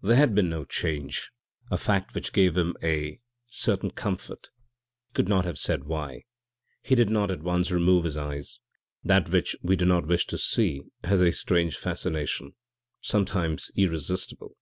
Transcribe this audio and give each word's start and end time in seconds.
There 0.00 0.16
had 0.16 0.34
been 0.34 0.48
no 0.48 0.64
change, 0.64 1.30
a 1.70 1.78
fact 1.78 2.16
which 2.16 2.32
gave 2.32 2.56
him 2.56 2.74
a 2.82 3.20
certain 3.46 3.92
comfort, 3.92 4.50
he 5.06 5.14
could 5.14 5.28
not 5.28 5.44
have 5.44 5.56
said 5.56 5.84
why. 5.84 6.24
He 6.82 6.96
did 6.96 7.08
not 7.10 7.30
at 7.30 7.44
once 7.44 7.70
remove 7.70 8.02
his 8.02 8.16
eyes; 8.16 8.58
that 9.04 9.28
which 9.28 9.54
we 9.62 9.76
do 9.76 9.84
not 9.86 10.04
wish 10.08 10.26
to 10.26 10.36
see 10.36 10.80
has 11.04 11.20
a 11.20 11.30
strange 11.30 11.76
fascination, 11.76 12.56
sometimes 13.02 13.70
irresistible. 13.76 14.56